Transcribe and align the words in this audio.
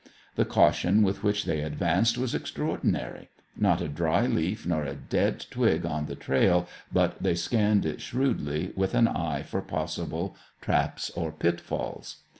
The 0.35 0.45
caution 0.45 1.03
with 1.03 1.21
which 1.21 1.45
they 1.45 1.61
advanced 1.61 2.17
was 2.17 2.33
extraordinary. 2.33 3.29
Not 3.55 3.81
a 3.81 3.87
dry 3.87 4.25
leaf 4.25 4.65
nor 4.65 4.83
a 4.83 4.95
dead 4.95 5.45
twig 5.51 5.85
on 5.85 6.07
the 6.07 6.15
trail 6.15 6.67
but 6.91 7.21
they 7.21 7.35
scanned 7.35 7.85
it 7.85 8.01
shrewdly 8.01 8.73
with 8.75 8.95
an 8.95 9.07
eye 9.07 9.43
for 9.43 9.61
possible 9.61 10.35
traps 10.59 11.11
or 11.11 11.31
pitfalls. 11.31 12.15